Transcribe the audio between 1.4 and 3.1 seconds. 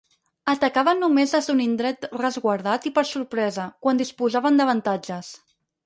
d'un indret resguardat i per